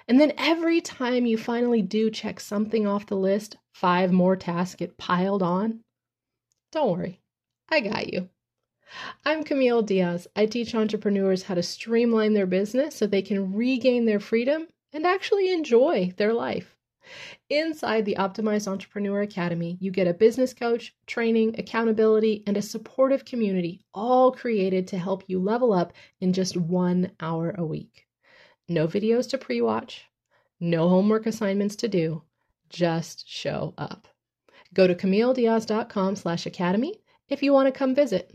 And 0.06 0.20
then 0.20 0.32
every 0.38 0.80
time 0.80 1.26
you 1.26 1.38
finally 1.38 1.82
do 1.82 2.11
check 2.11 2.40
something 2.40 2.87
off 2.87 3.06
the 3.06 3.16
list, 3.16 3.56
five 3.73 4.12
more 4.12 4.37
tasks 4.37 4.75
get 4.75 4.99
piled 4.99 5.42
on? 5.42 5.80
Don't 6.73 6.90
worry, 6.92 7.23
I 7.70 7.80
got 7.80 8.12
you. 8.12 8.30
I'm 9.26 9.44
Camille 9.44 9.82
Diaz. 9.82 10.26
I 10.34 10.46
teach 10.46 10.75
entrepreneurs 10.75 11.42
how 11.42 11.54
to 11.54 11.62
streamline 11.62 12.32
their 12.32 12.46
business 12.46 12.96
so 12.96 13.06
they 13.06 13.20
can 13.20 13.52
regain 13.52 14.06
their 14.06 14.20
freedom 14.20 14.68
and 14.92 15.06
actually 15.06 15.52
enjoy 15.52 16.14
their 16.16 16.32
life. 16.32 16.76
Inside 17.50 18.06
the 18.06 18.16
Optimized 18.18 18.68
Entrepreneur 18.68 19.20
Academy, 19.20 19.76
you 19.80 19.90
get 19.90 20.06
a 20.06 20.14
business 20.14 20.54
coach, 20.54 20.94
training, 21.06 21.56
accountability, 21.58 22.42
and 22.46 22.56
a 22.56 22.62
supportive 22.62 23.26
community, 23.26 23.82
all 23.92 24.32
created 24.32 24.87
to 24.88 24.98
help 24.98 25.25
you 25.26 25.38
level 25.38 25.75
up 25.75 25.92
in 26.20 26.32
just 26.32 26.56
one 26.56 27.12
hour 27.20 27.54
a 27.58 27.64
week. 27.64 28.06
No 28.68 28.87
videos 28.87 29.28
to 29.30 29.38
pre 29.38 29.60
watch, 29.60 30.06
no 30.58 30.88
homework 30.88 31.26
assignments 31.26 31.76
to 31.76 31.88
do, 31.88 32.22
just 32.70 33.28
show 33.28 33.75
up. 33.76 34.08
Go 34.72 34.87
to 34.87 34.94
CamilleDiaz.com 34.94 36.16
slash 36.16 36.46
academy 36.46 37.00
if 37.28 37.42
you 37.42 37.52
want 37.52 37.66
to 37.66 37.78
come 37.78 37.94
visit. 37.94 38.35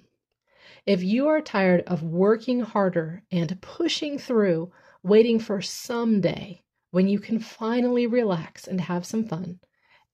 If 0.85 1.03
you 1.03 1.27
are 1.29 1.41
tired 1.41 1.83
of 1.87 2.03
working 2.03 2.59
harder 2.59 3.23
and 3.31 3.59
pushing 3.61 4.17
through, 4.17 4.71
waiting 5.01 5.39
for 5.39 5.61
someday 5.61 6.61
when 6.91 7.07
you 7.07 7.19
can 7.19 7.39
finally 7.39 8.05
relax 8.05 8.67
and 8.67 8.79
have 8.81 9.05
some 9.05 9.25
fun, 9.25 9.59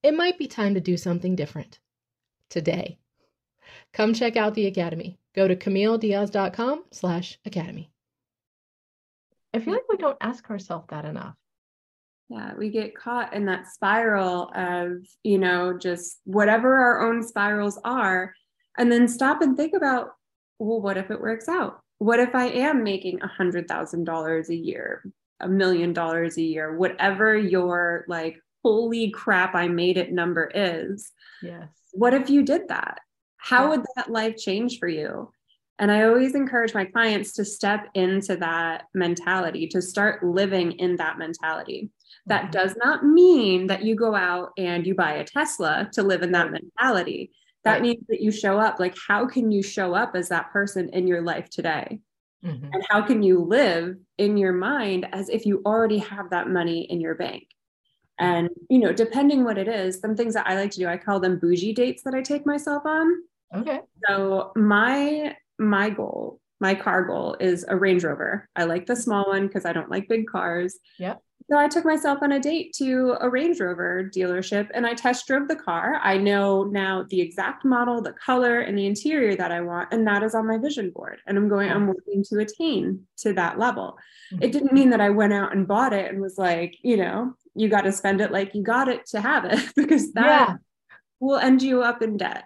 it 0.04 0.14
might 0.14 0.38
be 0.38 0.48
time 0.48 0.76
to 0.76 0.80
do 0.80 0.96
something 0.98 1.36
different. 1.36 1.80
Today. 2.50 2.98
come 3.94 4.14
check 4.14 4.38
out 4.38 4.56
the 4.56 4.66
Academy. 4.68 5.20
Go 5.36 5.48
to 5.48 5.56
CamilleDiaz.com 5.56 6.86
slash 6.92 7.38
Academy. 7.46 7.92
I 9.54 9.60
feel 9.60 9.74
like 9.74 9.90
we 9.90 9.98
don't 9.98 10.18
ask 10.22 10.50
ourselves 10.50 10.88
that 10.90 11.06
enough. 11.06 11.36
Yeah, 12.30 12.54
we 12.56 12.70
get 12.70 12.96
caught 12.96 13.34
in 13.34 13.46
that 13.46 13.68
spiral 13.68 14.52
of, 14.56 15.08
you 15.24 15.40
know, 15.40 15.78
just 15.78 16.20
whatever 16.26 16.76
our 16.76 17.08
own 17.08 17.24
spirals 17.24 17.80
are, 17.84 18.34
and 18.80 18.92
then 18.92 19.08
stop 19.08 19.42
and 19.42 19.56
think 19.56 19.74
about, 19.76 20.14
well, 20.58 20.82
what 20.82 20.98
if 20.98 21.12
it 21.12 21.22
works 21.22 21.48
out? 21.48 21.82
What 22.00 22.20
if 22.20 22.34
I 22.34 22.46
am 22.46 22.82
making 22.82 23.22
a 23.22 23.28
hundred 23.28 23.68
thousand 23.68 24.06
dollars 24.06 24.50
a 24.50 24.56
year, 24.56 25.04
a 25.42 25.50
million 25.50 25.94
dollars 25.94 26.38
a 26.38 26.42
year, 26.42 26.76
whatever 26.78 27.38
your 27.38 28.06
like, 28.08 28.42
holy 28.64 29.12
crap, 29.12 29.54
I 29.54 29.68
made 29.68 29.98
it 29.98 30.14
number 30.14 30.50
is? 30.56 31.12
Yes. 31.44 31.68
What 31.92 32.14
if 32.14 32.30
you 32.30 32.44
did 32.44 32.70
that? 32.70 33.00
How 33.38 33.64
yeah. 33.64 33.70
would 33.70 33.86
that 33.96 34.10
life 34.10 34.38
change 34.38 34.80
for 34.80 34.88
you? 34.88 35.32
And 35.78 35.92
I 35.92 36.04
always 36.04 36.36
encourage 36.36 36.74
my 36.74 36.86
clients 36.86 37.34
to 37.34 37.46
step 37.46 37.88
into 37.94 38.36
that 38.38 38.84
mentality, 38.94 39.68
to 39.68 39.82
start 39.82 40.24
living 40.24 40.74
in 40.74 40.98
that 40.98 41.18
mentality. 41.18 41.90
That 42.28 42.44
mm-hmm. 42.44 42.52
does 42.52 42.76
not 42.78 43.06
mean 43.06 43.68
that 43.68 43.84
you 43.84 43.96
go 43.96 44.16
out 44.16 44.52
and 44.58 44.86
you 44.86 44.96
buy 44.96 45.14
a 45.14 45.26
Tesla 45.26 45.90
to 45.94 46.04
live 46.04 46.22
in 46.22 46.32
that 46.34 46.52
mentality. 46.52 47.32
That 47.64 47.74
right. 47.74 47.82
means 47.82 48.04
that 48.08 48.22
you 48.22 48.32
show 48.32 48.60
up. 48.60 48.80
Like, 48.80 48.96
how 49.08 49.28
can 49.28 49.52
you 49.52 49.62
show 49.62 49.94
up 49.94 50.16
as 50.16 50.30
that 50.30 50.52
person 50.52 50.90
in 50.90 51.08
your 51.08 51.22
life 51.22 51.50
today? 51.50 52.00
Mm-hmm. 52.44 52.70
And 52.72 52.86
how 52.90 53.02
can 53.02 53.22
you 53.22 53.40
live 53.44 53.98
in 54.18 54.38
your 54.38 54.54
mind 54.54 55.08
as 55.12 55.30
if 55.30 55.46
you 55.46 55.62
already 55.66 55.98
have 55.98 56.30
that 56.30 56.50
money 56.50 56.82
in 56.90 57.02
your 57.02 57.16
bank? 57.16 57.44
And, 58.18 58.50
you 58.70 58.80
know, 58.80 58.92
depending 58.92 59.46
what 59.46 59.58
it 59.58 59.68
is, 59.68 60.00
some 60.00 60.16
things 60.16 60.34
that 60.34 60.48
I 60.48 60.56
like 60.56 60.72
to 60.72 60.80
do, 60.80 60.88
I 60.88 60.98
call 60.98 61.20
them 61.20 61.40
bougie 61.40 61.74
dates 61.74 62.04
that 62.04 62.14
I 62.14 62.22
take 62.22 62.46
myself 62.46 62.86
on. 62.86 63.10
Okay. 63.56 63.80
So 64.08 64.52
my 64.56 65.36
my 65.58 65.90
goal, 65.90 66.40
my 66.60 66.76
car 66.76 67.06
goal 67.06 67.36
is 67.40 67.66
a 67.68 67.76
Range 67.76 68.04
Rover. 68.04 68.48
I 68.56 68.66
like 68.66 68.86
the 68.86 68.96
small 68.96 69.28
one 69.28 69.48
because 69.48 69.66
I 69.66 69.74
don't 69.74 69.90
like 69.90 70.08
big 70.08 70.28
cars. 70.28 70.78
Yep. 70.98 71.22
So 71.50 71.58
I 71.58 71.68
took 71.68 71.84
myself 71.84 72.20
on 72.22 72.34
a 72.34 72.40
date 72.40 72.74
to 72.74 73.18
a 73.22 73.28
Range 73.28 73.60
Rover 73.60 74.04
dealership 74.04 74.70
and 74.76 74.86
I 74.86 74.94
test 74.94 75.26
drove 75.26 75.48
the 75.48 75.56
car. 75.56 75.96
I 75.96 76.16
know 76.16 76.64
now 76.64 77.06
the 77.10 77.20
exact 77.20 77.66
model, 77.66 78.04
the 78.04 78.14
color, 78.14 78.60
and 78.60 78.78
the 78.78 78.86
interior 78.86 79.36
that 79.36 79.52
I 79.52 79.62
want. 79.62 79.92
And 79.92 80.06
that 80.06 80.22
is 80.22 80.36
on 80.36 80.48
my 80.48 80.60
vision 80.60 80.92
board. 80.92 81.18
And 81.26 81.40
I'm 81.40 81.50
going, 81.50 81.72
I'm 81.72 81.88
working 81.88 82.24
to 82.30 82.40
attain 82.40 83.08
to 83.22 83.34
that 83.34 83.58
level. 83.58 83.98
Mm-hmm. 84.32 84.44
It 84.44 84.52
didn't 84.52 84.74
mean 84.74 84.92
that 84.92 85.02
I 85.02 85.10
went 85.10 85.34
out 85.34 85.56
and 85.56 85.68
bought 85.68 85.92
it 85.92 86.12
and 86.12 86.22
was 86.22 86.38
like, 86.38 86.78
you 86.84 86.98
know, 86.98 87.34
you 87.56 87.68
got 87.68 87.82
to 87.82 87.92
spend 87.92 88.22
it 88.22 88.32
like 88.32 88.54
you 88.54 88.62
got 88.62 88.88
it 88.88 89.08
to 89.08 89.20
have 89.20 89.46
it 89.46 89.74
because 89.76 90.14
that 90.14 90.50
yeah. 90.50 90.56
will 91.20 91.40
end 91.40 91.64
you 91.64 91.82
up 91.82 92.04
in 92.04 92.18
debt. 92.18 92.44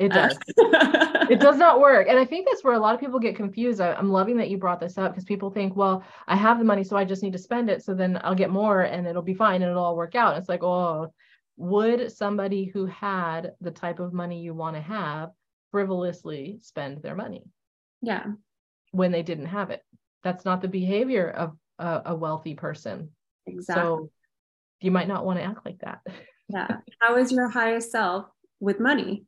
It 0.00 0.12
uh, 0.12 0.28
does. 0.28 0.38
it 1.30 1.40
does 1.40 1.56
not 1.56 1.80
work. 1.80 2.08
And 2.08 2.18
I 2.18 2.24
think 2.24 2.46
that's 2.46 2.64
where 2.64 2.74
a 2.74 2.78
lot 2.78 2.94
of 2.94 3.00
people 3.00 3.18
get 3.18 3.36
confused. 3.36 3.80
I, 3.80 3.98
am 3.98 4.10
loving 4.10 4.36
that 4.38 4.50
you 4.50 4.58
brought 4.58 4.80
this 4.80 4.98
up 4.98 5.12
because 5.12 5.24
people 5.24 5.50
think, 5.50 5.76
well, 5.76 6.04
I 6.26 6.36
have 6.36 6.58
the 6.58 6.64
money, 6.64 6.84
so 6.84 6.96
I 6.96 7.04
just 7.04 7.22
need 7.22 7.32
to 7.32 7.38
spend 7.38 7.70
it. 7.70 7.82
So 7.82 7.94
then 7.94 8.20
I'll 8.24 8.34
get 8.34 8.50
more 8.50 8.82
and 8.82 9.06
it'll 9.06 9.22
be 9.22 9.34
fine 9.34 9.62
and 9.62 9.70
it'll 9.70 9.84
all 9.84 9.96
work 9.96 10.14
out. 10.14 10.36
it's 10.36 10.48
like, 10.48 10.62
oh, 10.62 11.12
would 11.56 12.10
somebody 12.10 12.64
who 12.64 12.86
had 12.86 13.52
the 13.60 13.70
type 13.70 14.00
of 14.00 14.12
money 14.12 14.40
you 14.40 14.54
want 14.54 14.76
to 14.76 14.82
have 14.82 15.30
frivolously 15.70 16.58
spend 16.62 17.02
their 17.02 17.14
money? 17.14 17.44
Yeah. 18.00 18.24
When 18.90 19.12
they 19.12 19.22
didn't 19.22 19.46
have 19.46 19.70
it. 19.70 19.82
That's 20.24 20.44
not 20.44 20.62
the 20.62 20.68
behavior 20.68 21.28
of 21.28 21.56
a, 21.78 22.02
a 22.06 22.14
wealthy 22.14 22.54
person. 22.54 23.10
Exactly. 23.46 23.82
So 23.82 24.10
you 24.80 24.90
might 24.90 25.08
not 25.08 25.24
want 25.24 25.38
to 25.38 25.44
act 25.44 25.64
like 25.64 25.78
that. 25.80 26.00
yeah. 26.48 26.68
How 27.00 27.16
is 27.16 27.32
your 27.32 27.48
highest 27.48 27.90
self 27.90 28.26
with 28.60 28.80
money? 28.80 29.24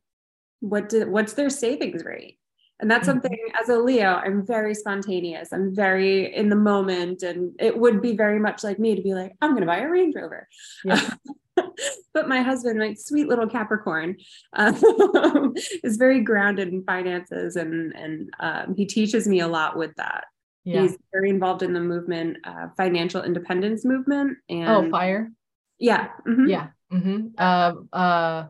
What 0.64 0.88
did 0.88 1.08
what's 1.08 1.34
their 1.34 1.50
savings 1.50 2.04
rate 2.04 2.38
and 2.80 2.90
that's 2.90 3.06
mm-hmm. 3.06 3.20
something 3.20 3.38
as 3.60 3.68
a 3.68 3.78
leo 3.78 4.14
i'm 4.14 4.44
very 4.46 4.74
spontaneous 4.74 5.52
i'm 5.52 5.74
very 5.74 6.34
in 6.34 6.48
the 6.48 6.56
moment 6.56 7.22
and 7.22 7.52
it 7.60 7.76
would 7.76 8.00
be 8.00 8.16
very 8.16 8.38
much 8.38 8.64
like 8.64 8.78
me 8.78 8.94
to 8.94 9.02
be 9.02 9.14
like 9.14 9.32
i'm 9.42 9.50
going 9.50 9.60
to 9.60 9.66
buy 9.66 9.78
a 9.78 9.88
range 9.88 10.14
rover 10.16 10.48
yeah. 10.84 11.10
but 12.14 12.28
my 12.28 12.40
husband 12.40 12.78
my 12.78 12.94
sweet 12.94 13.28
little 13.28 13.46
capricorn 13.46 14.16
um, 14.54 15.54
is 15.84 15.96
very 15.96 16.20
grounded 16.20 16.68
in 16.68 16.82
finances 16.84 17.56
and 17.56 17.94
and 17.94 18.30
um, 18.40 18.74
he 18.74 18.86
teaches 18.86 19.28
me 19.28 19.40
a 19.40 19.48
lot 19.48 19.76
with 19.76 19.94
that 19.96 20.24
yeah. 20.64 20.80
he's 20.80 20.96
very 21.12 21.28
involved 21.28 21.62
in 21.62 21.74
the 21.74 21.80
movement 21.80 22.38
uh, 22.44 22.68
financial 22.76 23.22
independence 23.22 23.84
movement 23.84 24.38
oh, 24.50 24.54
and 24.54 24.68
oh 24.68 24.90
fire 24.90 25.30
yeah 25.78 26.08
mm-hmm. 26.26 26.46
yeah 26.46 26.68
mm-hmm. 26.90 27.26
uh, 27.36 27.72
uh 27.94 28.46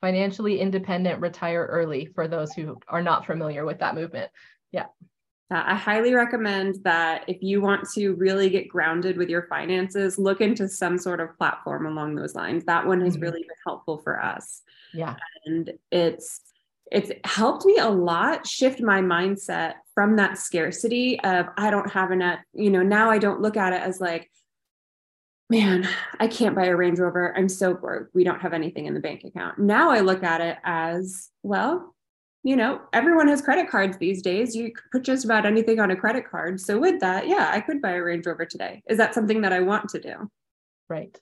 financially 0.00 0.60
independent, 0.60 1.20
retire 1.20 1.66
early 1.70 2.06
for 2.14 2.26
those 2.26 2.52
who 2.52 2.76
are 2.88 3.02
not 3.02 3.26
familiar 3.26 3.64
with 3.64 3.78
that 3.80 3.94
movement. 3.94 4.30
Yeah. 4.72 4.86
I 5.52 5.74
highly 5.74 6.14
recommend 6.14 6.76
that 6.84 7.24
if 7.26 7.42
you 7.42 7.60
want 7.60 7.88
to 7.94 8.14
really 8.14 8.50
get 8.50 8.68
grounded 8.68 9.16
with 9.16 9.28
your 9.28 9.48
finances, 9.48 10.16
look 10.16 10.40
into 10.40 10.68
some 10.68 10.96
sort 10.96 11.20
of 11.20 11.36
platform 11.36 11.86
along 11.86 12.14
those 12.14 12.36
lines. 12.36 12.64
That 12.64 12.86
one 12.86 13.00
has 13.00 13.14
mm-hmm. 13.14 13.22
really 13.22 13.40
been 13.40 13.56
helpful 13.66 13.98
for 13.98 14.22
us. 14.22 14.62
Yeah. 14.94 15.16
And 15.46 15.72
it's 15.90 16.40
it's 16.92 17.12
helped 17.24 17.64
me 17.64 17.78
a 17.78 17.88
lot 17.88 18.46
shift 18.46 18.80
my 18.80 19.00
mindset 19.00 19.74
from 19.94 20.16
that 20.16 20.38
scarcity 20.38 21.20
of 21.20 21.46
I 21.56 21.70
don't 21.70 21.90
have 21.90 22.10
enough, 22.10 22.40
you 22.52 22.70
know, 22.70 22.82
now 22.82 23.10
I 23.10 23.18
don't 23.18 23.40
look 23.40 23.56
at 23.56 23.72
it 23.72 23.80
as 23.80 24.00
like 24.00 24.28
man, 25.50 25.86
I 26.20 26.28
can't 26.28 26.54
buy 26.54 26.66
a 26.66 26.76
Range 26.76 26.98
Rover. 26.98 27.36
I'm 27.36 27.48
so 27.48 27.74
broke. 27.74 28.08
We 28.14 28.24
don't 28.24 28.40
have 28.40 28.52
anything 28.52 28.86
in 28.86 28.94
the 28.94 29.00
bank 29.00 29.24
account. 29.24 29.58
Now 29.58 29.90
I 29.90 30.00
look 30.00 30.22
at 30.22 30.40
it 30.40 30.58
as, 30.64 31.30
well, 31.42 31.94
you 32.42 32.56
know, 32.56 32.80
everyone 32.92 33.28
has 33.28 33.42
credit 33.42 33.68
cards 33.68 33.98
these 33.98 34.22
days. 34.22 34.56
You 34.56 34.72
could 34.72 34.90
put 34.92 35.02
just 35.02 35.24
about 35.24 35.44
anything 35.44 35.80
on 35.80 35.90
a 35.90 35.96
credit 35.96 36.30
card. 36.30 36.60
So 36.60 36.78
with 36.78 37.00
that, 37.00 37.28
yeah, 37.28 37.50
I 37.52 37.60
could 37.60 37.82
buy 37.82 37.92
a 37.92 38.02
Range 38.02 38.24
Rover 38.24 38.46
today. 38.46 38.82
Is 38.88 38.96
that 38.96 39.12
something 39.12 39.42
that 39.42 39.52
I 39.52 39.60
want 39.60 39.90
to 39.90 40.00
do? 40.00 40.30
Right. 40.88 41.18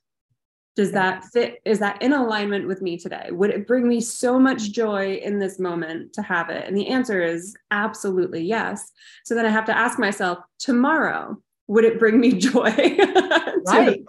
Does 0.77 0.93
that 0.93 1.25
fit? 1.25 1.61
Is 1.65 1.81
that 1.81 2.01
in 2.01 2.13
alignment 2.13 2.69
with 2.69 2.83
me 2.83 2.97
today? 2.97 3.31
Would 3.33 3.51
it 3.51 3.67
bring 3.67 3.89
me 3.89 4.01
so 4.01 4.39
much 4.39 4.71
joy 4.71 5.15
in 5.15 5.41
this 5.41 5.59
moment 5.59 6.13
to 6.13 6.23
have 6.23 6.51
it? 6.51 6.69
And 6.69 6.77
the 6.77 6.87
answer 6.87 7.21
is 7.21 7.57
absolutely 7.73 8.45
yes. 8.45 8.93
So 9.25 9.35
then 9.35 9.45
I 9.45 9.51
have 9.51 9.65
to 9.65 9.77
ask 9.77 9.99
myself 9.99 10.39
tomorrow, 10.61 11.43
would 11.69 11.85
it 11.85 11.99
bring 11.99 12.19
me 12.19 12.33
joy? 12.39 12.75
right. 13.67 14.05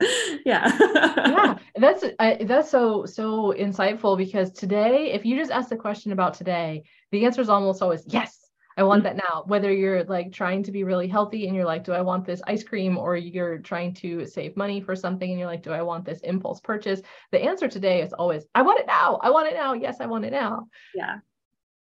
yeah. 0.46 0.76
yeah. 0.78 1.58
That's 1.76 2.04
I, 2.18 2.38
that's 2.44 2.70
so 2.70 3.04
so 3.04 3.52
insightful 3.58 4.16
because 4.16 4.52
today, 4.52 5.12
if 5.12 5.26
you 5.26 5.36
just 5.36 5.50
ask 5.50 5.68
the 5.68 5.76
question 5.76 6.12
about 6.12 6.34
today, 6.34 6.84
the 7.12 7.26
answer 7.26 7.40
is 7.42 7.48
almost 7.48 7.82
always 7.82 8.04
yes. 8.06 8.38
I 8.76 8.84
want 8.84 9.04
mm-hmm. 9.04 9.16
that 9.18 9.24
now. 9.30 9.42
Whether 9.46 9.72
you're 9.72 10.04
like 10.04 10.32
trying 10.32 10.62
to 10.62 10.72
be 10.72 10.84
really 10.84 11.08
healthy 11.08 11.46
and 11.46 11.56
you're 11.56 11.66
like, 11.66 11.84
do 11.84 11.92
I 11.92 12.00
want 12.00 12.24
this 12.24 12.40
ice 12.46 12.62
cream? 12.62 12.96
Or 12.96 13.16
you're 13.16 13.58
trying 13.58 13.92
to 13.94 14.24
save 14.24 14.56
money 14.56 14.80
for 14.80 14.94
something 14.94 15.28
and 15.28 15.38
you're 15.38 15.48
like, 15.48 15.64
do 15.64 15.72
I 15.72 15.82
want 15.82 16.04
this 16.04 16.20
impulse 16.20 16.60
purchase? 16.60 17.02
The 17.32 17.42
answer 17.42 17.68
today 17.68 18.00
is 18.00 18.12
always, 18.12 18.46
I 18.54 18.62
want 18.62 18.80
it 18.80 18.86
now. 18.86 19.18
I 19.22 19.30
want 19.30 19.48
it 19.48 19.54
now. 19.54 19.74
Yes, 19.74 20.00
I 20.00 20.06
want 20.06 20.24
it 20.24 20.32
now. 20.32 20.68
Yeah. 20.94 21.16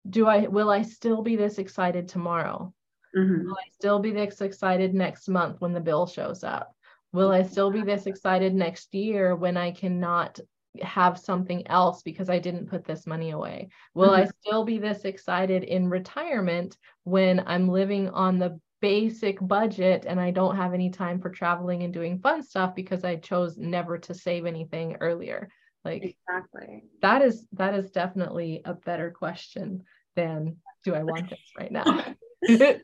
Do 0.08 0.26
I, 0.26 0.46
will 0.46 0.70
I 0.70 0.82
still 0.82 1.22
be 1.22 1.34
this 1.34 1.58
excited 1.58 2.08
tomorrow? 2.08 2.72
Mm-hmm. 3.16 3.46
Will 3.46 3.54
I 3.54 3.68
still 3.72 3.98
be 3.98 4.10
this 4.10 4.40
excited 4.40 4.94
next 4.94 5.28
month 5.28 5.60
when 5.60 5.72
the 5.72 5.80
bill 5.80 6.06
shows 6.06 6.44
up? 6.44 6.74
Will 7.12 7.30
I 7.30 7.42
still 7.42 7.70
be 7.70 7.82
this 7.82 8.06
excited 8.06 8.54
next 8.54 8.94
year 8.94 9.34
when 9.34 9.56
I 9.56 9.70
cannot 9.70 10.38
have 10.82 11.18
something 11.18 11.66
else 11.68 12.02
because 12.02 12.28
I 12.28 12.38
didn't 12.38 12.68
put 12.68 12.84
this 12.84 13.06
money 13.06 13.30
away? 13.30 13.68
Will 13.94 14.10
mm-hmm. 14.10 14.28
I 14.28 14.30
still 14.42 14.64
be 14.64 14.78
this 14.78 15.04
excited 15.04 15.64
in 15.64 15.88
retirement 15.88 16.76
when 17.04 17.42
I'm 17.46 17.68
living 17.68 18.10
on 18.10 18.38
the 18.38 18.60
basic 18.82 19.38
budget 19.40 20.04
and 20.06 20.20
I 20.20 20.30
don't 20.30 20.56
have 20.56 20.74
any 20.74 20.90
time 20.90 21.20
for 21.20 21.30
traveling 21.30 21.82
and 21.82 21.94
doing 21.94 22.18
fun 22.18 22.42
stuff 22.42 22.74
because 22.74 23.04
I 23.04 23.16
chose 23.16 23.56
never 23.56 23.96
to 23.98 24.12
save 24.12 24.44
anything 24.44 24.96
earlier? 25.00 25.48
Like 25.84 26.02
exactly. 26.28 26.84
That 27.00 27.22
is 27.22 27.46
that 27.52 27.74
is 27.74 27.90
definitely 27.92 28.60
a 28.64 28.74
better 28.74 29.10
question 29.10 29.84
than 30.16 30.56
do 30.84 30.94
I 30.94 31.02
want 31.02 31.30
this 31.30 31.38
right 31.58 31.72
now? 31.72 32.04
that's, 32.58 32.82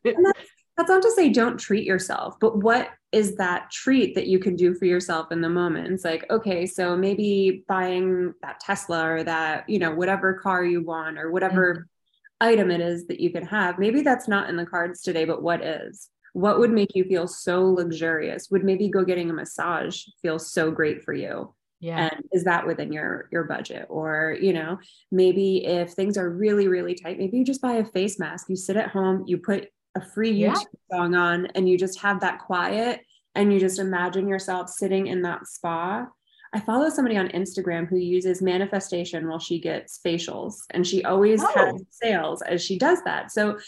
that's 0.76 0.88
not 0.88 1.02
to 1.02 1.12
say 1.12 1.28
don't 1.28 1.59
treat 1.59 1.85
yourself, 1.85 2.37
but 2.40 2.59
what 2.59 2.90
is 3.12 3.37
that 3.37 3.71
treat 3.71 4.14
that 4.14 4.26
you 4.26 4.38
can 4.38 4.56
do 4.56 4.75
for 4.75 4.87
yourself 4.87 5.30
in 5.30 5.42
the 5.42 5.49
moment? 5.49 5.92
It's 5.92 6.04
like, 6.04 6.25
okay, 6.30 6.64
so 6.66 6.97
maybe 6.97 7.64
buying 7.68 8.32
that 8.42 8.61
Tesla 8.61 9.06
or 9.06 9.25
that, 9.25 9.68
you 9.68 9.78
know, 9.78 9.94
whatever 9.94 10.35
car 10.35 10.64
you 10.64 10.82
want 10.82 11.18
or 11.18 11.30
whatever 11.30 11.75
mm-hmm. 11.75 12.49
item 12.49 12.71
it 12.71 12.80
is 12.80 13.06
that 13.09 13.21
you 13.21 13.30
can 13.30 13.44
have. 13.44 13.78
Maybe 13.78 14.00
that's 14.00 14.28
not 14.28 14.49
in 14.49 14.56
the 14.56 14.66
cards 14.66 15.02
today, 15.02 15.26
but 15.26 15.42
what 15.42 15.62
is? 15.62 16.09
What 16.32 16.59
would 16.59 16.73
make 16.73 16.94
you 16.94 17.04
feel 17.04 17.28
so 17.28 17.64
luxurious? 17.66 18.50
Would 18.50 18.64
maybe 18.64 18.88
go 18.88 19.04
getting 19.04 19.28
a 19.28 19.35
massage 19.35 20.04
feel 20.23 20.38
so 20.38 20.71
great 20.71 21.04
for 21.04 21.12
you? 21.12 21.54
Yeah 21.82 22.08
and 22.08 22.24
is 22.32 22.44
that 22.44 22.66
within 22.66 22.92
your 22.92 23.28
your 23.30 23.44
budget 23.44 23.86
or 23.90 24.36
you 24.40 24.52
know 24.52 24.78
maybe 25.10 25.66
if 25.66 25.90
things 25.90 26.16
are 26.16 26.30
really 26.30 26.68
really 26.68 26.94
tight 26.94 27.18
maybe 27.18 27.36
you 27.36 27.44
just 27.44 27.60
buy 27.60 27.74
a 27.74 27.84
face 27.84 28.18
mask 28.18 28.48
you 28.48 28.56
sit 28.56 28.76
at 28.76 28.88
home 28.88 29.24
you 29.26 29.36
put 29.36 29.68
a 29.96 30.00
free 30.00 30.32
youtube 30.32 30.64
yeah. 30.90 30.96
song 30.96 31.14
on 31.14 31.46
and 31.54 31.68
you 31.68 31.76
just 31.76 32.00
have 32.00 32.20
that 32.20 32.38
quiet 32.38 33.00
and 33.34 33.52
you 33.52 33.58
just 33.58 33.78
imagine 33.78 34.28
yourself 34.28 34.70
sitting 34.70 35.08
in 35.08 35.20
that 35.22 35.46
spa 35.46 36.06
I 36.54 36.60
follow 36.60 36.90
somebody 36.90 37.16
on 37.16 37.28
Instagram 37.28 37.88
who 37.88 37.96
uses 37.96 38.42
manifestation 38.42 39.26
while 39.26 39.38
she 39.38 39.58
gets 39.58 39.98
facials, 40.04 40.56
and 40.68 40.86
she 40.86 41.02
always 41.02 41.42
oh. 41.42 41.50
has 41.54 41.82
sales 41.88 42.42
as 42.42 42.62
she 42.62 42.76
does 42.76 42.98
that. 43.04 43.32
So 43.32 43.58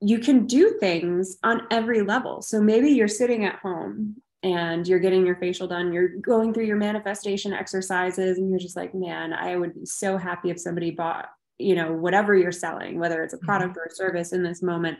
you 0.00 0.18
can 0.18 0.46
do 0.46 0.76
things 0.80 1.38
on 1.44 1.68
every 1.70 2.02
level. 2.02 2.42
So 2.42 2.60
maybe 2.60 2.90
you're 2.90 3.06
sitting 3.06 3.44
at 3.44 3.60
home 3.60 4.16
and 4.42 4.86
you're 4.88 4.98
getting 4.98 5.26
your 5.26 5.36
facial 5.36 5.66
done, 5.66 5.92
you're 5.92 6.08
going 6.08 6.54
through 6.54 6.64
your 6.64 6.76
manifestation 6.76 7.52
exercises, 7.52 8.38
and 8.38 8.50
you're 8.50 8.58
just 8.58 8.76
like, 8.76 8.94
man, 8.94 9.32
I 9.32 9.56
would 9.56 9.74
be 9.74 9.84
so 9.84 10.16
happy 10.16 10.50
if 10.50 10.58
somebody 10.58 10.90
bought, 10.90 11.26
you 11.58 11.74
know, 11.74 11.92
whatever 11.92 12.34
you're 12.34 12.52
selling, 12.52 12.98
whether 12.98 13.22
it's 13.22 13.34
a 13.34 13.36
mm-hmm. 13.36 13.46
product 13.46 13.76
or 13.76 13.84
a 13.84 13.94
service 13.94 14.32
in 14.32 14.42
this 14.42 14.62
moment. 14.62 14.98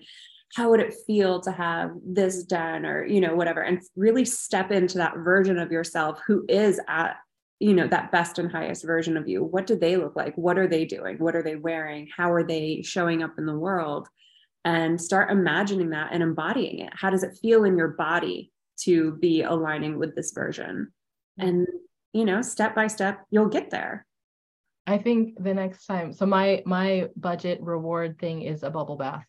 How 0.56 0.68
would 0.70 0.80
it 0.80 0.94
feel 1.06 1.40
to 1.42 1.52
have 1.52 1.92
this 2.04 2.42
done? 2.42 2.85
or, 2.85 3.06
you 3.06 3.20
know, 3.20 3.37
whatever, 3.37 3.61
and 3.62 3.80
really 3.97 4.25
step 4.25 4.70
into 4.73 4.99
that 4.99 5.16
version 5.18 5.59
of 5.59 5.70
yourself 5.70 6.20
who 6.26 6.44
is 6.49 6.80
at 6.88 7.16
you 7.61 7.75
know 7.75 7.87
that 7.87 8.11
best 8.11 8.38
and 8.38 8.50
highest 8.50 8.85
version 8.85 9.18
of 9.18 9.28
you. 9.28 9.44
What 9.44 9.66
do 9.66 9.76
they 9.76 9.97
look 9.97 10.16
like? 10.16 10.35
What 10.35 10.59
are 10.59 10.66
they 10.66 10.87
doing? 10.87 11.18
What 11.18 11.37
are 11.37 11.42
they 11.42 11.56
wearing? 11.56 12.09
How 12.16 12.32
are 12.32 12.42
they 12.42 12.80
showing 12.82 13.23
up 13.23 13.35
in 13.38 13.44
the 13.44 13.56
world? 13.56 14.09
And 14.64 15.00
start 15.00 15.30
imagining 15.30 15.90
that 15.90 16.09
and 16.12 16.23
embodying 16.23 16.80
it. 16.80 16.92
How 16.94 17.11
does 17.11 17.23
it 17.23 17.38
feel 17.40 17.64
in 17.64 17.76
your 17.76 17.88
body 17.88 18.50
to 18.84 19.12
be 19.16 19.42
aligning 19.42 19.99
with 19.99 20.14
this 20.14 20.32
version. 20.32 20.92
Mm-hmm. 21.40 21.49
And 21.49 21.66
you 22.12 22.25
know 22.25 22.42
step 22.42 22.75
by 22.75 22.87
step 22.87 23.25
you'll 23.30 23.49
get 23.49 23.70
there. 23.70 24.06
I 24.87 24.99
think 24.99 25.42
the 25.42 25.54
next 25.54 25.87
time 25.87 26.12
so 26.12 26.26
my 26.26 26.62
my 26.66 27.08
budget 27.16 27.60
reward 27.60 28.18
thing 28.18 28.42
is 28.42 28.62
a 28.62 28.70
bubble 28.70 28.96
bath. 28.96 29.26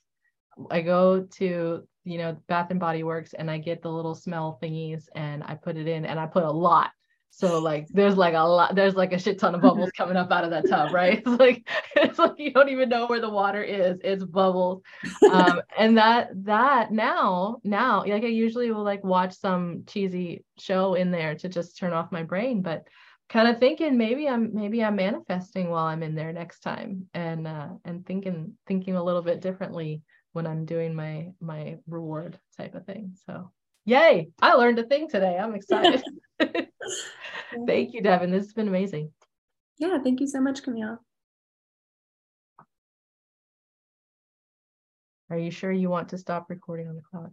I 0.69 0.81
go 0.81 1.27
to 1.37 1.87
you 2.03 2.17
know 2.17 2.37
bath 2.47 2.71
and 2.71 2.79
body 2.79 3.03
works 3.03 3.33
and 3.33 3.49
i 3.49 3.57
get 3.57 3.81
the 3.81 3.91
little 3.91 4.15
smell 4.15 4.59
thingies 4.61 5.05
and 5.15 5.43
i 5.43 5.53
put 5.53 5.77
it 5.77 5.87
in 5.87 6.05
and 6.05 6.19
i 6.19 6.25
put 6.25 6.43
a 6.43 6.51
lot 6.51 6.89
so 7.33 7.59
like 7.59 7.87
there's 7.87 8.17
like 8.17 8.33
a 8.33 8.39
lot, 8.39 8.75
there's 8.75 8.93
like 8.93 9.13
a 9.13 9.19
shit 9.19 9.39
ton 9.39 9.55
of 9.55 9.61
bubbles 9.63 9.89
coming 9.91 10.17
up 10.17 10.31
out 10.31 10.43
of 10.43 10.51
that 10.51 10.67
tub, 10.69 10.93
right? 10.93 11.19
It's 11.19 11.27
like 11.39 11.67
it's 11.95 12.19
like 12.19 12.35
you 12.37 12.51
don't 12.51 12.69
even 12.69 12.89
know 12.89 13.07
where 13.07 13.21
the 13.21 13.29
water 13.29 13.63
is. 13.63 13.97
It's 14.03 14.23
bubbles. 14.23 14.83
Um, 15.31 15.61
and 15.77 15.97
that 15.97 16.29
that 16.43 16.91
now, 16.91 17.57
now, 17.63 18.03
like 18.05 18.23
I 18.23 18.27
usually 18.27 18.69
will 18.71 18.83
like 18.83 19.03
watch 19.03 19.33
some 19.33 19.83
cheesy 19.87 20.43
show 20.59 20.93
in 20.93 21.09
there 21.09 21.35
to 21.35 21.49
just 21.49 21.77
turn 21.77 21.93
off 21.93 22.11
my 22.11 22.23
brain, 22.23 22.61
but 22.61 22.85
kind 23.29 23.47
of 23.47 23.59
thinking 23.59 23.97
maybe 23.97 24.27
I'm 24.27 24.53
maybe 24.53 24.83
I'm 24.83 24.97
manifesting 24.97 25.69
while 25.69 25.85
I'm 25.85 26.03
in 26.03 26.15
there 26.15 26.33
next 26.33 26.59
time 26.59 27.07
and 27.13 27.47
uh 27.47 27.69
and 27.85 28.05
thinking 28.05 28.55
thinking 28.67 28.97
a 28.97 29.03
little 29.03 29.21
bit 29.21 29.39
differently 29.39 30.01
when 30.33 30.45
I'm 30.45 30.65
doing 30.65 30.93
my 30.93 31.29
my 31.39 31.77
reward 31.87 32.37
type 32.57 32.75
of 32.75 32.85
thing. 32.85 33.15
So 33.25 33.51
yay, 33.85 34.31
I 34.41 34.53
learned 34.55 34.79
a 34.79 34.83
thing 34.83 35.07
today. 35.09 35.37
I'm 35.37 35.55
excited. 35.55 36.03
thank 37.67 37.93
you, 37.93 38.01
Devin. 38.01 38.31
This 38.31 38.45
has 38.45 38.53
been 38.53 38.67
amazing. 38.67 39.11
Yeah, 39.77 39.97
thank 40.03 40.19
you 40.19 40.27
so 40.27 40.41
much, 40.41 40.63
Camille. 40.63 40.99
Are 45.29 45.37
you 45.37 45.49
sure 45.49 45.71
you 45.71 45.89
want 45.89 46.09
to 46.09 46.17
stop 46.17 46.49
recording 46.49 46.89
on 46.89 46.95
the 46.95 47.01
cloud? 47.01 47.31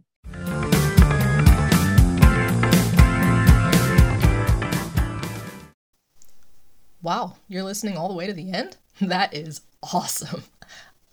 Wow, 7.01 7.35
you're 7.47 7.63
listening 7.63 7.97
all 7.97 8.07
the 8.07 8.13
way 8.15 8.27
to 8.27 8.33
the 8.33 8.51
end? 8.51 8.77
That 9.01 9.33
is 9.33 9.61
awesome. 9.81 10.43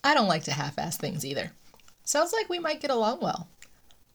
I 0.02 0.12
don't 0.12 0.26
like 0.26 0.42
to 0.44 0.52
half 0.52 0.76
ass 0.76 0.96
things 0.96 1.24
either. 1.24 1.52
Sounds 2.02 2.32
like 2.32 2.48
we 2.48 2.58
might 2.58 2.80
get 2.80 2.90
along 2.90 3.20
well. 3.20 3.48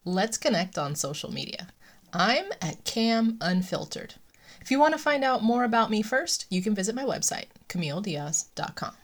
Let's 0.04 0.36
connect 0.36 0.76
on 0.76 0.94
social 0.94 1.32
media. 1.32 1.68
I'm 2.12 2.52
at 2.60 2.84
Cam 2.84 3.38
Unfiltered. 3.40 4.16
If 4.62 4.70
you 4.70 4.78
want 4.78 4.94
to 4.94 4.98
find 4.98 5.24
out 5.24 5.42
more 5.42 5.64
about 5.64 5.90
me 5.90 6.02
first, 6.02 6.46
you 6.48 6.62
can 6.62 6.74
visit 6.74 6.94
my 6.94 7.02
website, 7.04 7.46
CamilleDiaz.com. 7.68 8.94